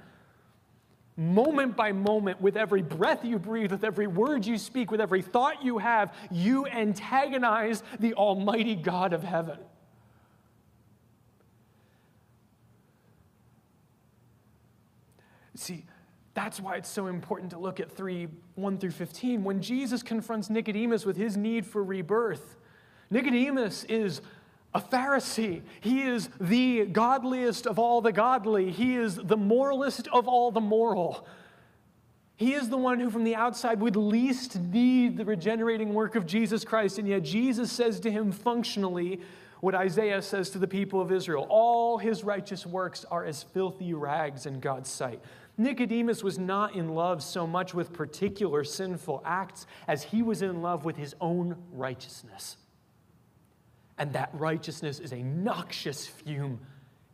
[1.17, 5.23] moment by moment, with every breath you breathe, with every word you speak, with every
[5.23, 9.57] thought you have, you antagonize the Almighty God of heaven.
[15.55, 15.85] See,
[16.35, 19.43] that's why it's so important to look at 3 1 through 15.
[19.43, 22.57] When Jesus confronts Nicodemus with his need for rebirth,
[23.09, 24.21] Nicodemus is
[24.73, 25.61] a Pharisee.
[25.81, 28.71] He is the godliest of all the godly.
[28.71, 31.25] He is the moralist of all the moral.
[32.35, 36.27] He is the one who, from the outside, would least need the regenerating work of
[36.27, 36.99] Jesus Christ.
[36.99, 39.21] And yet, Jesus says to him functionally
[39.59, 43.95] what Isaiah says to the people of Israel all his righteous works are as filthy
[43.95, 45.19] rags in God's sight.
[45.57, 50.61] Nicodemus was not in love so much with particular sinful acts as he was in
[50.61, 52.57] love with his own righteousness
[53.97, 56.59] and that righteousness is a noxious fume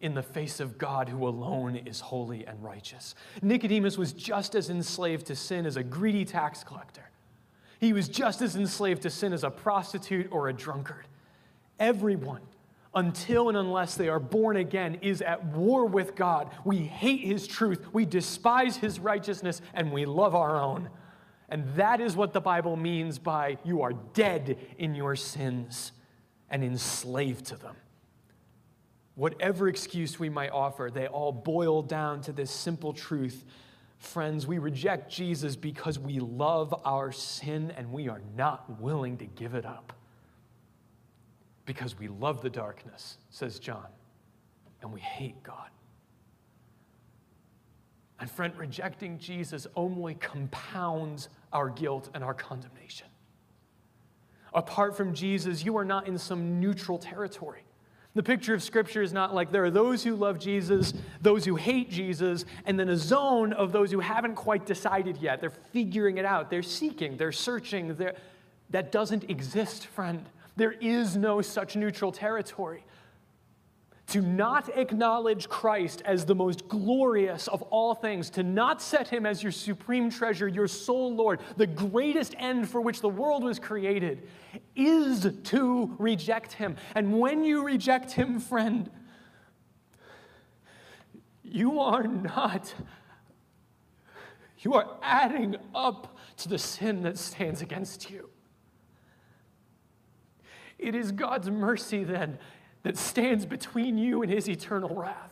[0.01, 3.15] in the face of God who alone is holy and righteous.
[3.41, 7.09] Nicodemus was just as enslaved to sin as a greedy tax collector.
[7.79, 11.07] He was just as enslaved to sin as a prostitute or a drunkard.
[11.79, 12.41] Everyone,
[12.93, 16.51] until and unless they are born again, is at war with God.
[16.65, 20.89] We hate his truth, we despise his righteousness, and we love our own.
[21.47, 25.93] And that is what the Bible means by you are dead in your sins
[26.53, 27.75] and enslaved to them.
[29.15, 33.43] Whatever excuse we might offer, they all boil down to this simple truth.
[33.97, 39.25] Friends, we reject Jesus because we love our sin and we are not willing to
[39.25, 39.93] give it up.
[41.65, 43.87] Because we love the darkness, says John,
[44.81, 45.69] and we hate God.
[48.19, 53.07] And friend, rejecting Jesus only compounds our guilt and our condemnation.
[54.53, 57.63] Apart from Jesus, you are not in some neutral territory.
[58.15, 61.55] The picture of Scripture is not like there are those who love Jesus, those who
[61.55, 65.41] hate Jesus, and then a zone of those who haven't quite decided yet.
[65.41, 67.95] They're figuring it out, they're seeking, they're searching.
[67.95, 68.15] They're...
[68.69, 70.25] That doesn't exist, friend.
[70.55, 72.83] There is no such neutral territory
[74.13, 79.25] to not acknowledge Christ as the most glorious of all things, to not set him
[79.25, 83.57] as your supreme treasure, your sole Lord, the greatest end for which the world was
[83.57, 84.27] created,
[84.75, 86.75] is to reject him.
[86.93, 88.91] And when you reject him, friend,
[91.41, 92.71] you are not,
[94.59, 98.29] you are adding up to the sin that stands against you.
[100.77, 102.37] It is God's mercy then
[102.83, 105.31] that stands between you and his eternal wrath.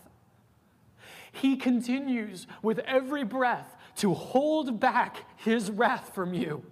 [1.32, 6.64] He continues with every breath to hold back his wrath from you.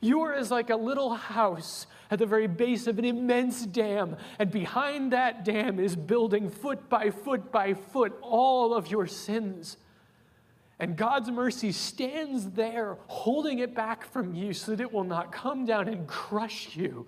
[0.00, 4.16] You are as like a little house at the very base of an immense dam,
[4.38, 9.76] and behind that dam is building foot by foot by foot all of your sins.
[10.78, 15.30] And God's mercy stands there, holding it back from you so that it will not
[15.30, 17.06] come down and crush you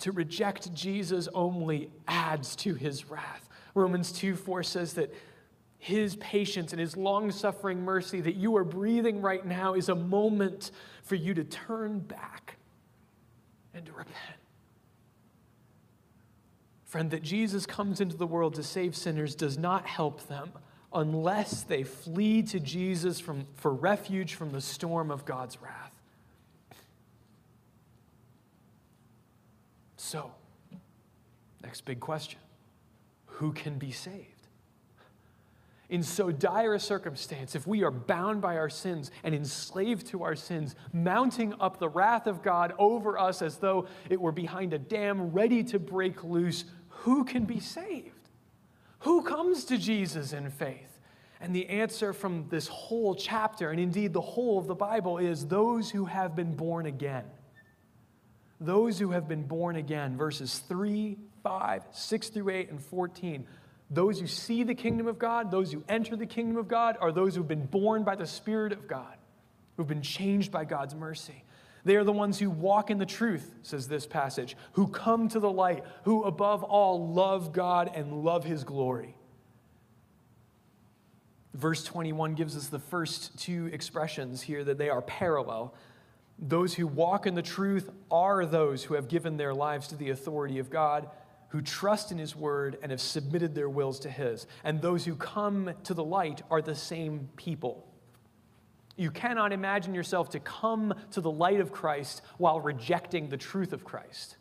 [0.00, 3.48] to reject Jesus only adds to his wrath.
[3.74, 5.12] Romans 2 4 says that
[5.78, 9.94] his patience and his long suffering mercy that you are breathing right now is a
[9.94, 10.70] moment
[11.02, 12.56] for you to turn back
[13.74, 14.16] and to repent.
[16.84, 20.50] Friend, that Jesus comes into the world to save sinners does not help them
[20.92, 25.85] unless they flee to Jesus from, for refuge from the storm of God's wrath.
[30.06, 30.30] So,
[31.64, 32.38] next big question
[33.26, 34.36] who can be saved?
[35.88, 40.22] in so dire a circumstance, if we are bound by our sins and enslaved to
[40.24, 44.72] our sins, mounting up the wrath of God over us as though it were behind
[44.72, 48.30] a dam ready to break loose, who can be saved?
[49.00, 51.00] Who comes to Jesus in faith?
[51.40, 55.46] And the answer from this whole chapter, and indeed the whole of the Bible, is
[55.46, 57.26] those who have been born again.
[58.60, 63.46] Those who have been born again, verses 3, 5, 6 through 8, and 14
[63.90, 67.12] those who see the kingdom of God, those who enter the kingdom of God, are
[67.12, 69.16] those who've been born by the Spirit of God,
[69.76, 71.44] who've been changed by God's mercy.
[71.84, 75.38] They are the ones who walk in the truth, says this passage, who come to
[75.38, 79.16] the light, who above all love God and love his glory.
[81.54, 85.74] Verse 21 gives us the first two expressions here that they are parallel.
[86.38, 90.10] Those who walk in the truth are those who have given their lives to the
[90.10, 91.08] authority of God
[91.48, 94.46] who trust in his word and have submitted their wills to his.
[94.64, 97.86] And those who come to the light are the same people.
[98.96, 103.72] You cannot imagine yourself to come to the light of Christ while rejecting the truth
[103.72, 104.36] of Christ.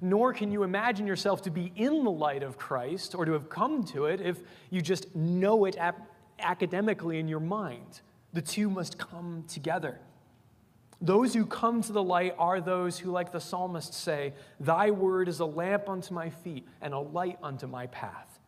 [0.00, 3.48] Nor can you imagine yourself to be in the light of Christ or to have
[3.48, 4.38] come to it if
[4.70, 8.00] you just know it ap- academically in your mind.
[8.32, 10.00] The two must come together.
[11.00, 15.28] Those who come to the light are those who, like the psalmist, say, Thy word
[15.28, 18.40] is a lamp unto my feet and a light unto my path.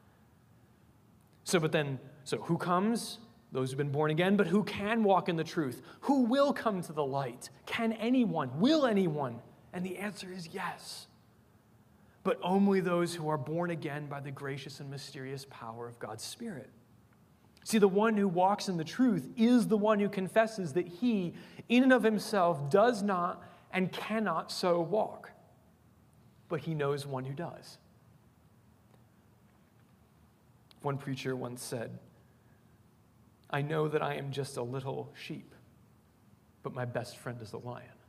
[1.45, 3.19] So, but then, so who comes?
[3.53, 5.83] Those who've been born again, but who can walk in the truth?
[6.03, 7.51] Who will come to the light?
[7.67, 8.61] Can anyone?
[8.61, 9.41] Will anyone?
[9.73, 11.07] And the answer is yes.
[12.23, 16.23] But only those who are born again by the gracious and mysterious power of God's
[16.23, 16.71] Spirit.
[17.65, 21.35] See, the one who walks in the truth is the one who confesses that he,
[21.69, 23.43] in and of himself, does not
[23.73, 25.31] and cannot so walk.
[26.49, 27.79] But he knows one who does.
[30.83, 31.99] One preacher once said,
[33.51, 35.55] I know that I am just a little sheep,
[36.63, 38.00] but my best friend is a lion.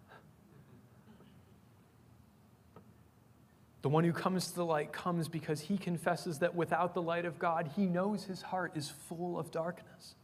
[3.82, 7.26] The one who comes to the light comes because he confesses that without the light
[7.26, 10.16] of God, he knows his heart is full of darkness.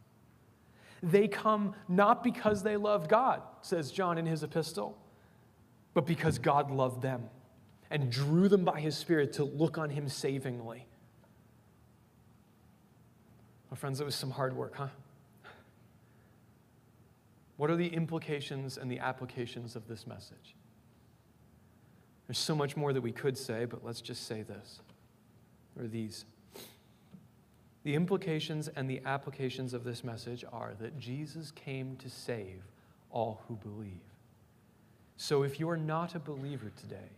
[1.02, 4.98] They come not because they loved God, says John in his epistle,
[5.94, 7.30] but because God loved them
[7.90, 10.86] and drew them by his Spirit to look on him savingly.
[13.72, 14.88] My friends, it was some hard work, huh?
[17.58, 20.57] What are the implications and the applications of this message?
[22.28, 24.80] There's so much more that we could say, but let's just say this
[25.80, 26.26] or these.
[27.84, 32.62] The implications and the applications of this message are that Jesus came to save
[33.12, 34.02] all who believe.
[35.16, 37.10] So if you are not a believer today,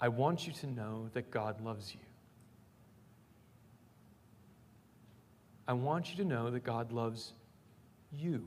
[0.00, 2.00] I want you to know that God loves you.
[5.66, 7.32] I want you to know that God loves
[8.12, 8.46] you,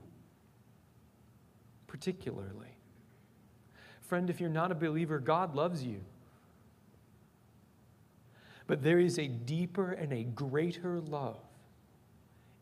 [1.87, 2.73] particularly.
[4.11, 6.01] Friend, if you're not a believer, God loves you.
[8.67, 11.39] But there is a deeper and a greater love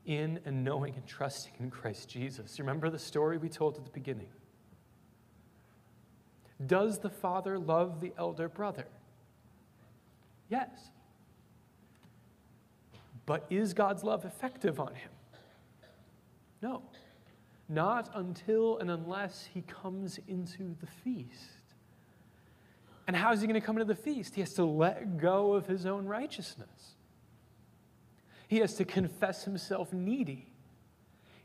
[0.05, 2.59] in and knowing and trusting in Christ Jesus.
[2.59, 4.27] Remember the story we told at the beginning.
[6.67, 8.85] Does the father love the elder brother?
[10.49, 10.69] Yes.
[13.25, 15.09] But is God's love effective on him?
[16.61, 16.83] No.
[17.69, 21.61] Not until and unless he comes into the feast.
[23.07, 24.35] And how is he going to come into the feast?
[24.35, 26.95] He has to let go of his own righteousness.
[28.47, 30.47] He has to confess himself needy.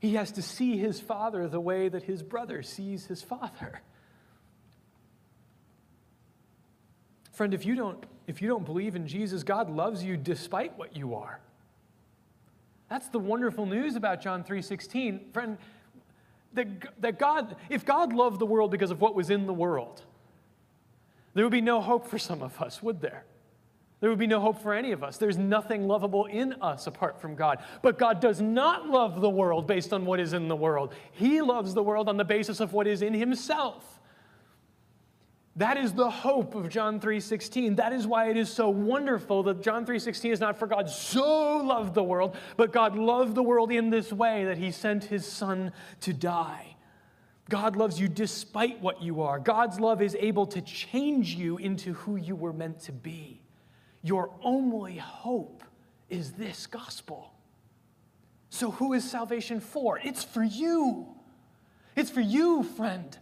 [0.01, 3.81] He has to see his father the way that his brother sees his father.
[7.33, 10.97] Friend, if you don't, if you don't believe in Jesus, God loves you despite what
[10.97, 11.41] you are.
[12.89, 15.33] That's the wonderful news about John 3:16.
[15.33, 15.59] Friend,
[16.55, 20.02] that, that God, if God loved the world because of what was in the world,
[21.34, 23.24] there would be no hope for some of us, would there?
[24.00, 25.16] There would be no hope for any of us.
[25.16, 27.62] There's nothing lovable in us apart from God.
[27.80, 30.92] But God does not love the world based on what is in the world.
[31.12, 33.93] He loves the world on the basis of what is in Himself.
[35.57, 37.76] That is the hope of John 3:16.
[37.76, 41.59] That is why it is so wonderful that John 3:16 is not for God so
[41.59, 45.24] loved the world, but God loved the world in this way that he sent his
[45.24, 46.74] son to die.
[47.48, 49.38] God loves you despite what you are.
[49.38, 53.42] God's love is able to change you into who you were meant to be.
[54.02, 55.62] Your only hope
[56.09, 57.32] is this gospel.
[58.50, 59.98] So, who is salvation for?
[59.98, 61.14] It's for you.
[61.96, 63.16] It's for you, friend.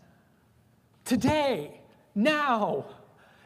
[1.05, 1.82] Today,
[2.15, 2.87] now.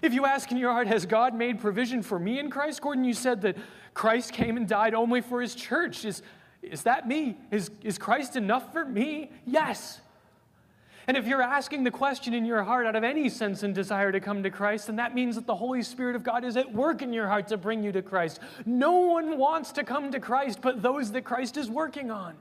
[0.03, 2.81] If you ask in your heart, has God made provision for me in Christ?
[2.81, 3.57] Gordon, you said that
[3.95, 6.05] Christ came and died only for his church.
[6.05, 6.23] Is,
[6.63, 7.37] Is that me?
[7.51, 9.31] Is, is Christ enough for me?
[9.47, 10.01] Yes.
[11.09, 14.11] And if you're asking the question in your heart out of any sense and desire
[14.11, 16.73] to come to Christ, then that means that the Holy Spirit of God is at
[16.73, 18.41] work in your heart to bring you to Christ.
[18.65, 22.35] No one wants to come to Christ but those that Christ is working on.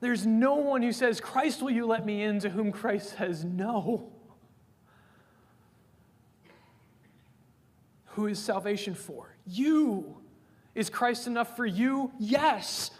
[0.00, 3.42] There's no one who says, Christ, will you let me in, to whom Christ says,
[3.42, 4.12] no.
[8.14, 9.36] Who is salvation for?
[9.46, 10.16] You.
[10.74, 12.12] Is Christ enough for you?
[12.18, 12.90] Yes.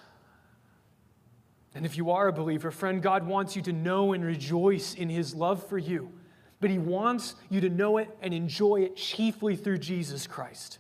[1.75, 5.09] And if you are a believer, friend, God wants you to know and rejoice in
[5.09, 6.13] his love for you.
[6.61, 10.79] But he wants you to know it and enjoy it chiefly through Jesus Christ.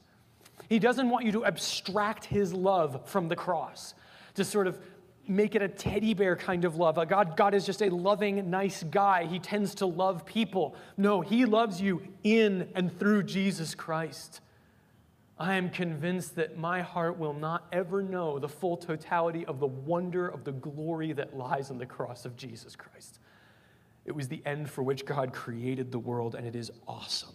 [0.68, 3.94] He doesn't want you to abstract his love from the cross,
[4.34, 4.78] to sort of
[5.26, 6.96] make it a teddy bear kind of love.
[7.08, 9.26] God, God is just a loving, nice guy.
[9.26, 10.74] He tends to love people.
[10.96, 14.40] No, he loves you in and through Jesus Christ.
[15.38, 19.66] I am convinced that my heart will not ever know the full totality of the
[19.66, 23.18] wonder of the glory that lies on the cross of Jesus Christ.
[24.04, 27.34] It was the end for which God created the world, and it is awesome.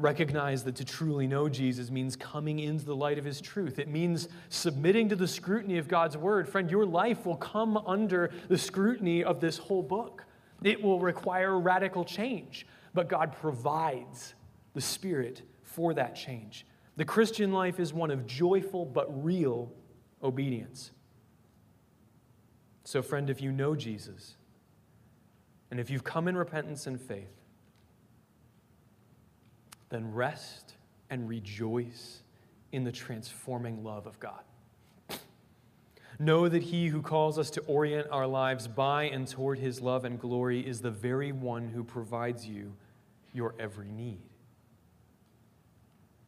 [0.00, 3.78] Recognize that to truly know Jesus means coming into the light of his truth.
[3.78, 6.48] It means submitting to the scrutiny of God's word.
[6.48, 10.24] Friend, your life will come under the scrutiny of this whole book.
[10.62, 14.32] It will require radical change, but God provides
[14.72, 16.64] the Spirit for that change.
[16.96, 19.70] The Christian life is one of joyful but real
[20.22, 20.92] obedience.
[22.84, 24.36] So, friend, if you know Jesus,
[25.70, 27.39] and if you've come in repentance and faith,
[29.90, 30.74] then rest
[31.10, 32.22] and rejoice
[32.72, 34.40] in the transforming love of God.
[36.18, 40.04] Know that he who calls us to orient our lives by and toward his love
[40.04, 42.74] and glory is the very one who provides you
[43.32, 44.20] your every need.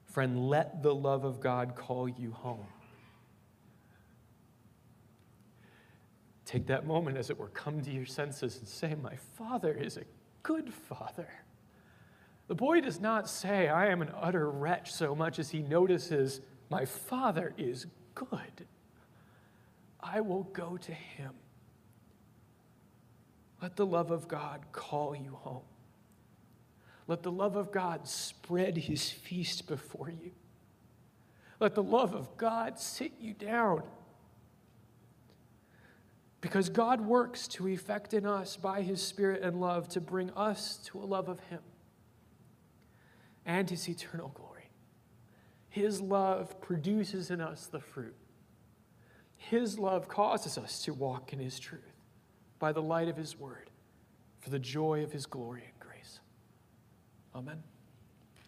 [0.06, 2.66] Friend, let the love of God call you home.
[6.44, 9.96] Take that moment, as it were, come to your senses and say, My Father is
[9.96, 10.04] a
[10.42, 11.28] good Father.
[12.49, 16.40] The boy does not say, I am an utter wretch, so much as he notices,
[16.70, 18.66] My Father is good.
[20.01, 21.32] I will go to him.
[23.62, 25.62] Let the love of God call you home.
[27.07, 30.32] Let the love of God spread his feast before you.
[31.61, 33.82] Let the love of God sit you down.
[36.40, 40.78] Because God works to effect in us by his Spirit and love to bring us
[40.86, 41.61] to a love of him
[43.47, 44.68] and his eternal glory.
[45.68, 48.14] His love produces in us the fruit.
[49.36, 51.97] His love causes us to walk in his truth
[52.59, 53.70] by the light of his word
[54.40, 56.20] for the joy of his glory and grace.
[57.34, 57.62] Amen.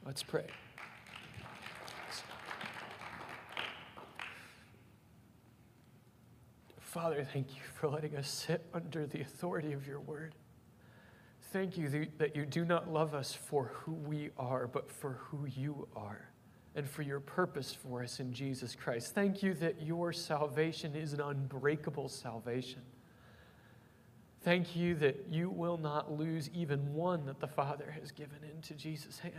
[0.05, 0.47] Let's pray.
[6.80, 10.34] Father, thank you for letting us sit under the authority of your word.
[11.55, 15.46] Thank you that you do not love us for who we are, but for who
[15.46, 16.28] you are
[16.74, 19.14] and for your purpose for us in Jesus Christ.
[19.14, 22.82] Thank you that your salvation is an unbreakable salvation.
[24.42, 28.74] Thank you that you will not lose even one that the Father has given into
[28.74, 29.34] Jesus' hand.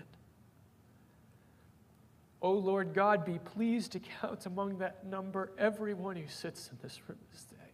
[2.41, 6.77] O oh Lord God, be pleased to count among that number everyone who sits in
[6.81, 7.73] this room this day.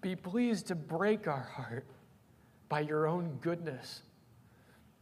[0.00, 1.88] Be pleased to break our heart
[2.70, 4.00] by your own goodness.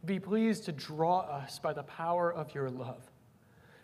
[0.03, 3.09] Be pleased to draw us by the power of your love.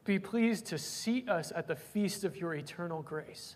[0.04, 3.56] Be pleased to seat us at the feast of your eternal grace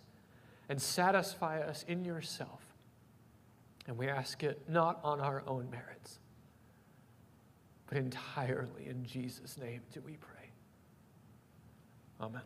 [0.69, 2.69] and satisfy us in yourself
[3.89, 6.19] and we ask it not on our own merits,
[7.87, 10.51] but entirely in Jesus' name do we pray.
[12.21, 12.43] Amen.